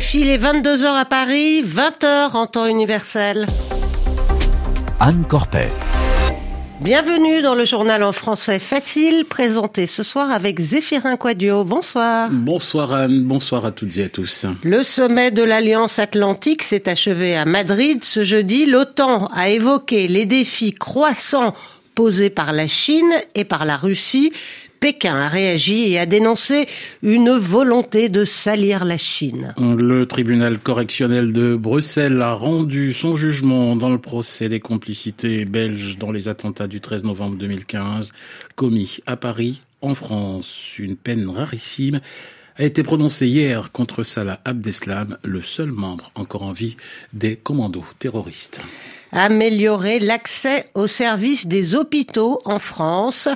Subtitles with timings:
[0.00, 3.44] RFI, les 22h à Paris, 20h en temps universel.
[4.98, 5.70] Anne Corpet.
[6.80, 11.64] Bienvenue dans le journal en français facile, présenté ce soir avec Zéphirin Quadio.
[11.64, 12.30] Bonsoir.
[12.32, 14.46] Bonsoir Anne, bonsoir à toutes et à tous.
[14.62, 18.64] Le sommet de l'Alliance Atlantique s'est achevé à Madrid ce jeudi.
[18.64, 21.52] L'OTAN a évoqué les défis croissants
[21.94, 24.32] posés par la Chine et par la Russie,
[24.80, 26.66] Pékin a réagi et a dénoncé
[27.02, 29.54] une volonté de salir la Chine.
[29.58, 35.98] Le tribunal correctionnel de Bruxelles a rendu son jugement dans le procès des complicités belges
[35.98, 38.12] dans les attentats du 13 novembre 2015
[38.56, 40.78] commis à Paris, en France.
[40.78, 42.00] Une peine rarissime
[42.56, 46.76] a été prononcée hier contre Salah Abdeslam, le seul membre encore en vie
[47.12, 48.62] des commandos terroristes
[49.12, 53.28] améliorer l'accès aux services des hôpitaux en France.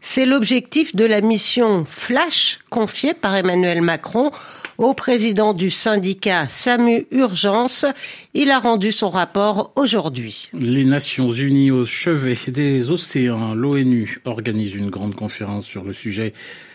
[0.00, 4.30] C'est l'objectif de la mission Flash confiée par Emmanuel Macron
[4.78, 7.86] au président du syndicat SAMU Urgence.
[8.34, 10.48] Il a rendu son rapport aujourd'hui.
[10.52, 16.32] Les Nations Unies au chevet des océans, l'ONU organise une grande conférence sur le sujet.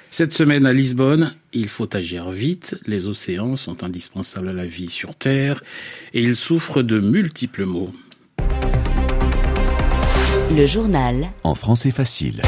[0.10, 4.90] Cette semaine à Lisbonne, il faut agir vite, les océans sont indispensables à la vie
[4.90, 5.62] sur Terre
[6.14, 7.92] et ils souffrent de multiples maux.
[10.56, 11.30] Le journal.
[11.44, 12.42] En français facile.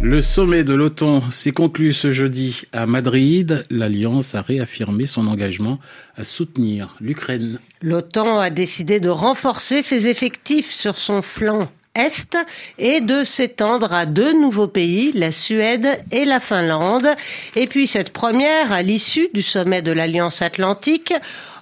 [0.00, 3.64] Le sommet de l'OTAN s'est conclu ce jeudi à Madrid.
[3.70, 5.78] L'Alliance a réaffirmé son engagement
[6.16, 7.60] à soutenir l'Ukraine.
[7.80, 12.36] L'OTAN a décidé de renforcer ses effectifs sur son flanc est
[12.78, 17.08] et de s'étendre à deux nouveaux pays, la Suède et la Finlande.
[17.54, 21.12] Et puis cette première, à l'issue du sommet de l'Alliance Atlantique,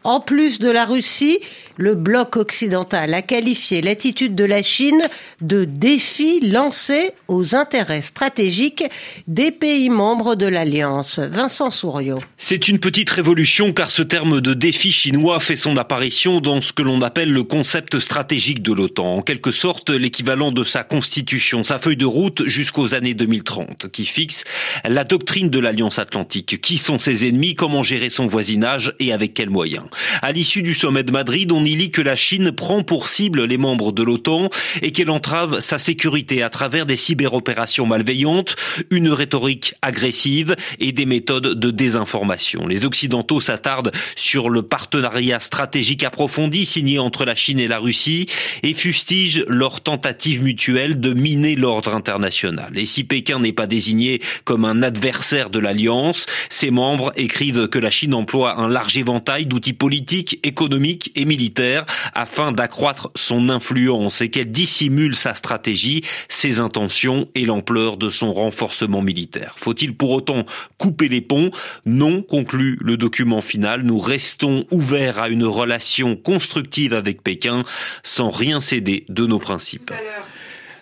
[0.04, 1.38] en plus de la Russie,
[1.76, 5.02] le bloc occidental a qualifié l'attitude de la Chine
[5.40, 8.84] de défi lancé aux intérêts stratégiques
[9.26, 11.18] des pays membres de l'Alliance.
[11.18, 12.18] Vincent Souriau.
[12.38, 16.72] C'est une petite révolution car ce terme de défi chinois fait son apparition dans ce
[16.72, 21.62] que l'on appelle le concept stratégique de l'OTAN, en quelque sorte l'équivalent de sa constitution,
[21.62, 24.44] sa feuille de route jusqu'aux années 2030, qui fixe
[24.86, 26.60] la doctrine de l'Alliance Atlantique.
[26.60, 29.89] Qui sont ses ennemis, comment gérer son voisinage et avec quels moyens?
[30.22, 33.44] À l'issue du sommet de Madrid, on y lit que la Chine prend pour cible
[33.44, 34.50] les membres de l'OTAN
[34.82, 38.56] et qu'elle entrave sa sécurité à travers des cyberopérations malveillantes,
[38.90, 42.66] une rhétorique agressive et des méthodes de désinformation.
[42.66, 48.26] Les Occidentaux s'attardent sur le partenariat stratégique approfondi signé entre la Chine et la Russie
[48.62, 52.76] et fustigent leur tentative mutuelle de miner l'ordre international.
[52.76, 57.78] Et si Pékin n'est pas désigné comme un adversaire de l'alliance, ses membres écrivent que
[57.78, 64.20] la Chine emploie un large éventail d'outils politique, économique et militaire afin d'accroître son influence
[64.20, 69.54] et qu'elle dissimule sa stratégie, ses intentions et l'ampleur de son renforcement militaire.
[69.56, 70.44] Faut-il pour autant
[70.76, 71.50] couper les ponts?
[71.86, 73.82] Non, conclut le document final.
[73.82, 77.64] Nous restons ouverts à une relation constructive avec Pékin
[78.02, 79.92] sans rien céder de nos principes.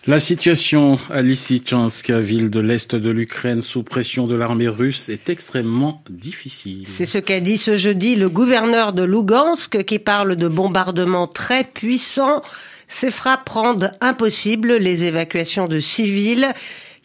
[0.09, 5.29] La situation à Lysychansk, ville de l'est de l'Ukraine, sous pression de l'armée russe, est
[5.29, 6.87] extrêmement difficile.
[6.89, 11.63] C'est ce qu'a dit ce jeudi le gouverneur de Lugansk, qui parle de bombardements très
[11.63, 12.41] puissants.
[12.89, 16.55] Ces frappes rendent impossible les évacuations de civils.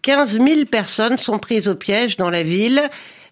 [0.01, 2.83] 15 000 personnes sont prises au piège dans la ville.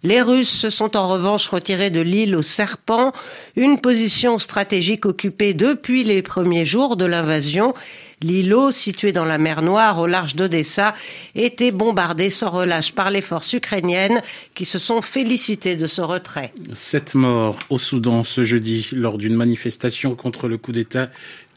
[0.04, 3.12] Les Russes se sont en revanche retirés de l'île aux serpents,
[3.56, 7.74] une position stratégique occupée depuis les premiers jours de l'invasion.
[8.22, 10.94] L'îlot, situé dans la mer Noire au large d'Odessa,
[11.36, 14.22] était bombardé sans relâche par les forces ukrainiennes
[14.54, 16.54] qui se sont félicitées de ce retrait.
[16.74, 21.10] Sept morts au Soudan ce jeudi lors d'une manifestation contre le coup d'État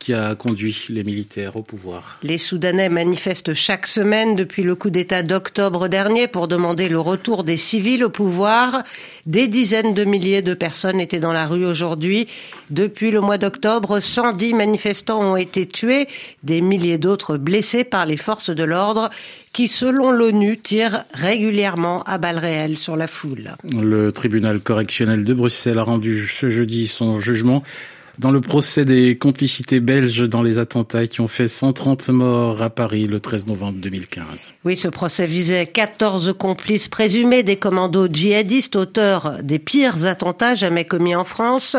[0.04, 2.18] qui a conduit les militaires au pouvoir.
[2.22, 7.42] Les Soudanais manifestent chaque semaine depuis le coup d'État d'octobre dernier pour demander le retour
[7.42, 8.82] des civils au pouvoir.
[9.24, 12.28] Des dizaines de milliers de personnes étaient dans la rue aujourd'hui.
[12.68, 16.06] Depuis le mois d'octobre, 110 manifestants ont été tués,
[16.42, 19.10] des milliers d'autres blessés par les forces de l'ordre
[19.52, 23.50] qui, selon l'ONU, tirent régulièrement à balles réelles sur la foule.
[23.72, 27.62] Le tribunal correctionnel de Bruxelles a rendu ce jeudi son jugement
[28.18, 32.70] dans le procès des complicités belges dans les attentats qui ont fait 130 morts à
[32.70, 34.48] Paris le 13 novembre 2015.
[34.64, 40.84] Oui, ce procès visait 14 complices présumés des commandos djihadistes auteurs des pires attentats jamais
[40.84, 41.76] commis en France.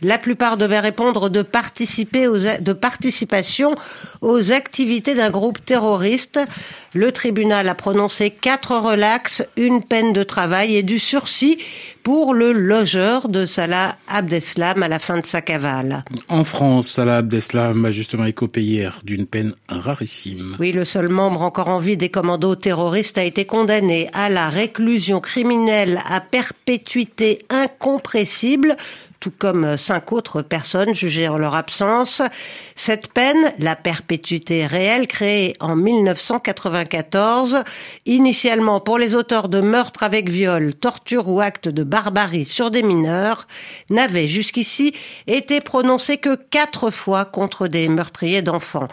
[0.00, 3.74] La plupart devaient répondre de, participation
[4.20, 6.40] aux activités d'un groupe terroriste.
[6.94, 11.58] Le tribunal a prononcé quatre relax, une peine de travail et du sursis
[12.02, 16.04] pour le logeur de Salah Abdeslam à la fin de sa cavale.
[16.28, 20.56] En France, Salah Abdeslam a justement écopé hier d'une peine rarissime.
[20.58, 24.48] Oui, le seul membre encore en vie des commandos terroristes a été condamné à la
[24.48, 28.76] réclusion criminelle à perpétuité incompressible
[29.22, 32.22] tout comme cinq autres personnes jugées en leur absence.
[32.74, 37.62] Cette peine, la perpétuité réelle, créée en 1994,
[38.04, 42.82] initialement pour les auteurs de meurtres avec viol, torture ou actes de barbarie sur des
[42.82, 43.46] mineurs,
[43.90, 44.92] n'avait jusqu'ici
[45.28, 48.88] été prononcée que quatre fois contre des meurtriers d'enfants.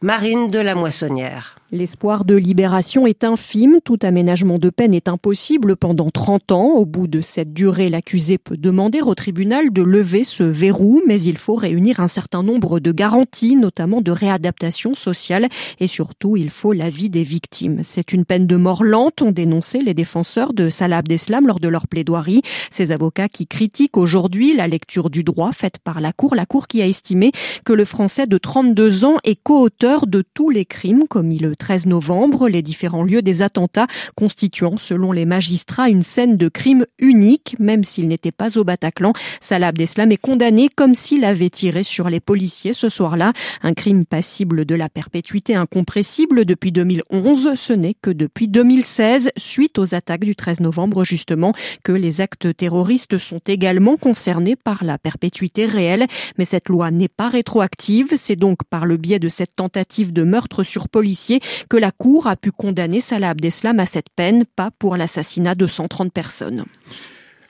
[0.00, 1.56] Marine de la Moissonnière.
[1.74, 6.68] L'espoir de libération est infime, tout aménagement de peine est impossible pendant 30 ans.
[6.68, 11.20] Au bout de cette durée, l'accusé peut demander au tribunal de lever ce verrou, mais
[11.20, 15.48] il faut réunir un certain nombre de garanties, notamment de réadaptation sociale,
[15.80, 17.80] et surtout il faut l'avis des victimes.
[17.82, 21.66] C'est une peine de mort lente, ont dénoncé les défenseurs de Salah Abdeslam lors de
[21.66, 22.42] leur plaidoirie.
[22.70, 26.68] Ces avocats qui critiquent aujourd'hui la lecture du droit faite par la Cour, la Cour
[26.68, 27.32] qui a estimé
[27.64, 31.86] que le Français de 32 ans est co-auteur de tous les crimes commis le 13
[31.86, 37.56] novembre, les différents lieux des attentats constituant, selon les magistrats, une scène de crime unique,
[37.58, 39.14] même s'il n'était pas au Bataclan.
[39.40, 43.32] Salah Abdeslam est condamné comme s'il avait tiré sur les policiers ce soir-là.
[43.62, 47.54] Un crime passible de la perpétuité incompressible depuis 2011.
[47.54, 52.54] Ce n'est que depuis 2016, suite aux attaques du 13 novembre justement, que les actes
[52.54, 56.08] terroristes sont également concernés par la perpétuité réelle.
[56.36, 58.12] Mais cette loi n'est pas rétroactive.
[58.20, 62.26] C'est donc par le biais de cette tentative de meurtre sur policiers que la Cour
[62.26, 66.64] a pu condamner Salah Abdeslam à cette peine, pas pour l'assassinat de 130 personnes.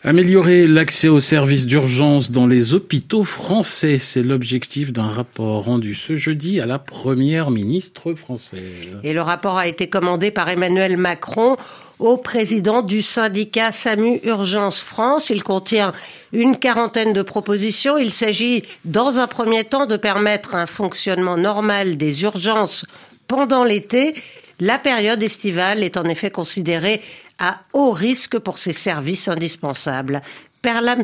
[0.06, 6.14] Améliorer l'accès aux services d'urgence dans les hôpitaux français, c'est l'objectif d'un rapport rendu ce
[6.14, 8.98] jeudi à la première ministre française.
[9.02, 11.56] Et le rapport a été commandé par Emmanuel Macron
[11.98, 15.30] au président du syndicat SAMU Urgence France.
[15.30, 15.92] Il contient
[16.32, 17.96] une quarantaine de propositions.
[17.96, 22.84] Il s'agit, dans un premier temps, de permettre un fonctionnement normal des urgences
[23.26, 24.14] pendant l'été.
[24.60, 27.00] La période estivale est en effet considérée
[27.38, 30.22] à haut risque pour ces services indispensables.
[30.62, 31.02] Perlam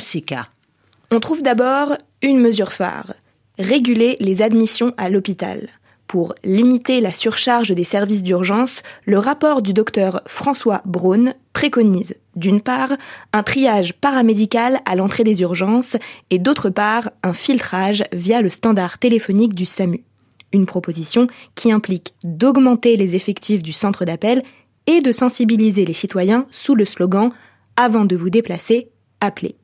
[1.11, 3.15] On trouve d'abord une mesure phare,
[3.59, 5.69] réguler les admissions à l'hôpital.
[6.07, 12.61] Pour limiter la surcharge des services d'urgence, le rapport du docteur François Braun préconise, d'une
[12.61, 12.91] part,
[13.33, 15.97] un triage paramédical à l'entrée des urgences
[16.31, 20.03] et d'autre part, un filtrage via le standard téléphonique du SAMU.
[20.53, 24.43] Une proposition qui implique d'augmenter les effectifs du centre d'appel
[24.87, 27.31] et de sensibiliser les citoyens sous le slogan
[27.77, 28.89] Avant de vous déplacer,
[29.21, 29.55] appelez.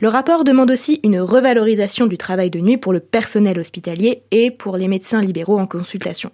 [0.00, 4.50] Le rapport demande aussi une revalorisation du travail de nuit pour le personnel hospitalier et
[4.50, 6.32] pour les médecins libéraux en consultation.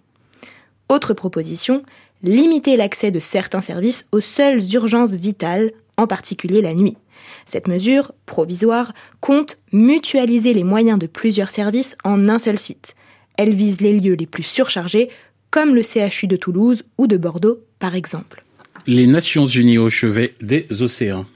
[0.88, 1.82] Autre proposition,
[2.22, 6.96] limiter l'accès de certains services aux seules urgences vitales, en particulier la nuit.
[7.44, 12.94] Cette mesure, provisoire, compte mutualiser les moyens de plusieurs services en un seul site.
[13.36, 15.10] Elle vise les lieux les plus surchargés,
[15.50, 18.44] comme le CHU de Toulouse ou de Bordeaux, par exemple.
[18.86, 21.26] Les Nations Unies au chevet des océans.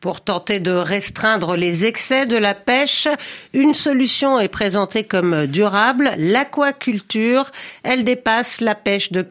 [0.00, 3.08] Pour tenter de restreindre les excès de la pêche,
[3.54, 7.50] une solution est présentée comme durable, l'aquaculture.
[7.82, 9.26] Elle dépasse la pêche de,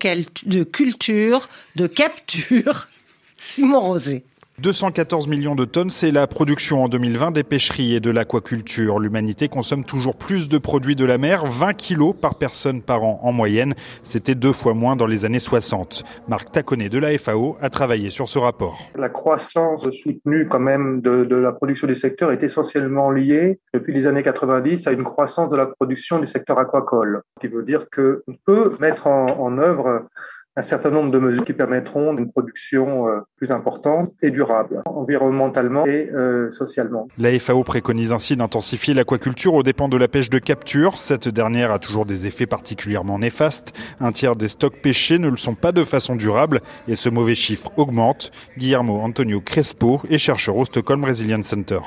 [0.45, 2.87] de culture, de capture.
[3.37, 4.23] Simon Rosé.
[4.61, 8.99] 214 millions de tonnes, c'est la production en 2020 des pêcheries et de l'aquaculture.
[8.99, 13.19] L'humanité consomme toujours plus de produits de la mer, 20 kilos par personne par an
[13.23, 13.73] en moyenne.
[14.03, 16.03] C'était deux fois moins dans les années 60.
[16.27, 18.77] Marc Taconnet de la FAO a travaillé sur ce rapport.
[18.95, 24.05] La croissance soutenue quand même de, la production des secteurs est essentiellement liée depuis les
[24.05, 27.23] années 90 à une croissance de la production du secteur aquacole.
[27.37, 30.05] Ce qui veut dire qu'on peut mettre en œuvre
[30.55, 35.87] un certain nombre de mesures qui permettront une production euh, plus importante et durable, environnementalement
[35.87, 37.07] et euh, socialement.
[37.17, 40.99] La FAO préconise ainsi d'intensifier l'aquaculture aux dépens de la pêche de capture.
[40.99, 43.73] Cette dernière a toujours des effets particulièrement néfastes.
[43.99, 47.35] Un tiers des stocks pêchés ne le sont pas de façon durable et ce mauvais
[47.35, 48.31] chiffre augmente.
[48.57, 51.79] Guillermo Antonio Crespo est chercheur au Stockholm Resilience Center.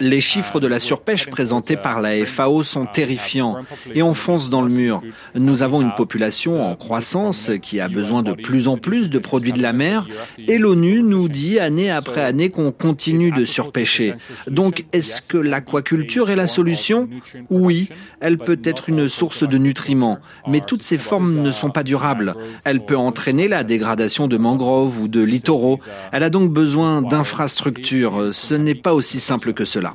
[0.00, 3.58] Les chiffres de la surpêche présentés par la FAO sont terrifiants
[3.94, 5.00] et on fonce dans le mur.
[5.34, 9.52] Nous avons une population en croissance qui a besoin de plus en plus de produits
[9.52, 10.06] de la mer
[10.48, 14.14] et l'ONU nous dit année après année qu'on continue de surpêcher.
[14.48, 17.08] Donc est-ce que l'aquaculture est la solution?
[17.50, 17.88] Oui,
[18.20, 22.34] elle peut être une source de nutriments, mais toutes ces formes ne sont pas durables.
[22.64, 25.78] Elle peut entraîner la dégradation de mangroves ou de littoraux.
[26.12, 28.28] Elle a donc besoin d'infrastructures.
[28.32, 29.94] Ce n'est pas aussi simple que cela.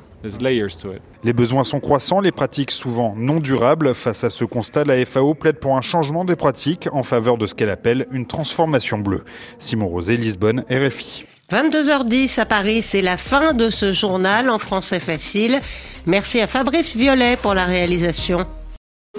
[1.22, 3.94] Les besoins sont croissants, les pratiques souvent non durables.
[3.94, 7.46] Face à ce constat, la FAO plaide pour un changement des pratiques en faveur de
[7.46, 9.24] ce qu'elle appelle une transformation bleue.
[9.58, 11.24] Simon Rosé, Lisbonne, RFI.
[11.50, 15.60] 22h10 à Paris, c'est la fin de ce journal en français facile.
[16.04, 18.44] Merci à Fabrice Violet pour la réalisation.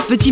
[0.07, 0.27] Petit